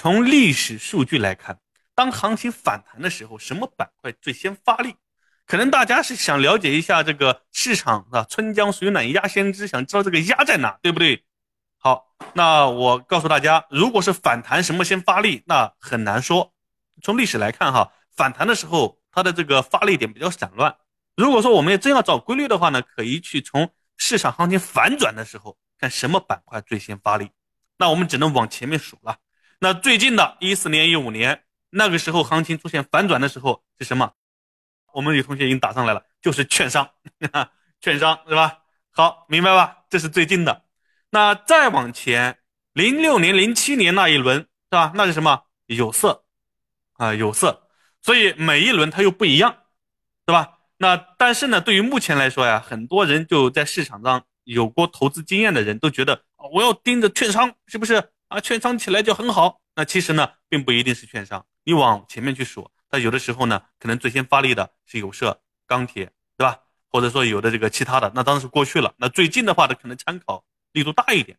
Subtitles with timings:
[0.00, 1.58] 从历史数据来看，
[1.92, 4.94] 当行情反弹的时候，什么板块最先发力？
[5.44, 11.24] 可能大家是想了解一下这个市场啊，春江水暖鸭先知，想知道这个鸭在哪，对不对？
[11.78, 16.54] 好，那我告诉大家，如果是反弹什么先发力，那很难说。
[17.02, 20.76] 从历史来看，哈，反弹的时候它的这个发力点比较散乱。
[21.16, 27.32] 如果说我们真要找规律的话呢，可以去从市场行情反转的时候看什么板块最先发力。
[27.78, 29.16] 那我们只能往前面数了。
[29.60, 34.12] 那最近的一四年、一五年那个时候行情出现反转的时候是什么？
[34.92, 36.88] 我们有同学已经打上来了，就是券商，
[37.80, 38.60] 券商是吧？
[38.90, 39.84] 好，明白吧？
[39.90, 40.64] 这是最近的。
[41.10, 42.38] 那再往前，
[42.72, 44.92] 零六年、零七年那一轮是吧？
[44.94, 45.44] 那是什么？
[45.66, 46.24] 有色
[46.94, 47.68] 啊，有色。
[48.00, 49.64] 所以每一轮它又不一样，
[50.24, 50.58] 对吧？
[50.76, 58.40] 那但是呢，对于目前来说呀，很多人就在市场上有过投资经验的人都觉得，我要盯着券商，是不是啊？
[58.40, 59.60] 券商起来就很好。
[59.74, 61.44] 那其实呢，并不一定是券商。
[61.64, 62.70] 你往前面去数。
[62.90, 66.60] 那有的时候呢，可能最先发力的是有色、钢铁，对吧？
[66.90, 68.94] 或者说有的这个其他的，那当然是过去了。
[68.96, 71.38] 那最近的话呢，可能参考力度大一点。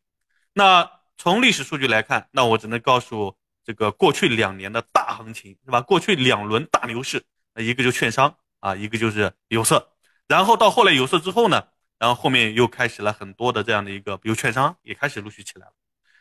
[0.54, 3.36] 那从历史数据来看，那我只能告诉
[3.66, 5.82] 这个过去两年的大行情，是吧？
[5.82, 7.26] 过去两轮大牛市，
[7.56, 9.90] 那一个就券商啊，一个就是有色。
[10.28, 15.74] 然后到后来有色之后呢，然后后面又开始了很多的这样的一个，比如券商也开始陆续起来了。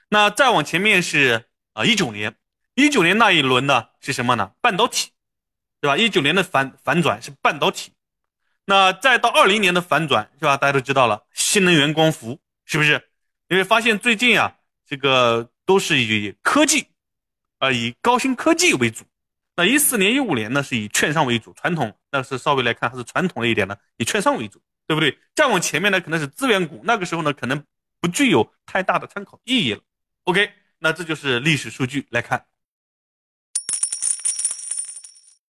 [0.09, 2.35] 那再往前面是啊一九年，
[2.75, 4.53] 一九年那一轮呢是什么呢？
[4.61, 5.11] 半导体。
[5.81, 5.97] 对吧？
[5.97, 7.93] 一九年的反反转是半导体，
[8.65, 10.57] 那再到二零年的反转是吧？
[10.57, 13.01] 大家都知道了，新能源光伏是不是？
[13.49, 16.89] 你会发现最近啊，这个都是以科技，
[17.61, 19.05] 啊，以高新科技为主。
[19.55, 25.17] 那一四年、一五年呢，是以券商为主，传统那是稍微来看还是传统了一点的，以券商为主，对不对？
[25.37, 27.63] 再往前面呢，可能是资源股，那个时候呢，可能
[28.01, 29.81] 不具有太大的参考意义了。
[30.29, 32.45] OK，那这就是历史数据来看。